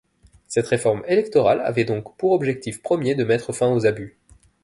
Cette 0.47 0.65
réforme 0.65 1.03
électorale 1.07 1.61
avait 1.63 1.85
donc 1.85 2.17
pour 2.17 2.31
objectif 2.31 2.81
premier 2.81 3.13
de 3.13 3.23
mettre 3.23 3.53
fin 3.53 3.71
aux 3.71 3.85
abus. 3.85 4.17